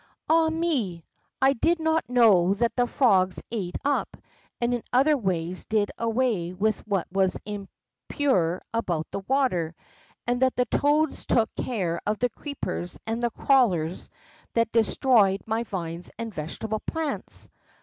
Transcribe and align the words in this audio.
Ah, 0.27 0.49
me! 0.49 1.05
I 1.43 1.53
did 1.53 1.79
not 1.79 2.09
know 2.09 2.55
that 2.55 2.75
the 2.75 2.87
frogs 2.87 3.39
ate 3.51 3.75
up, 3.85 4.17
and 4.59 4.73
in 4.73 4.81
other 4.91 5.15
ways 5.15 5.65
did 5.65 5.91
away 5.95 6.53
with 6.53 6.79
what 6.87 7.05
was 7.11 7.37
impure 7.45 8.63
about 8.73 9.05
the 9.11 9.19
water, 9.19 9.75
and 10.25 10.41
that 10.41 10.55
the 10.55 10.65
toads 10.65 11.27
took 11.27 11.53
care 11.55 12.01
of 12.07 12.17
the 12.17 12.29
creepers 12.31 12.99
and 13.05 13.21
the 13.21 13.29
crawlers 13.29 14.09
that 14.53 14.71
destroyed 14.71 15.41
86 15.45 15.45
THE 15.45 15.51
ROCK 15.51 15.67
FROG 15.67 15.73
my 15.81 15.85
vines 15.91 16.11
and 16.17 16.33
vegetable 16.33 16.79
plants. 16.79 17.49